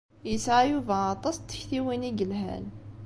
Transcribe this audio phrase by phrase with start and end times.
[0.29, 2.65] Yesɛa Yuba aṭas n tektiwin i yelhan.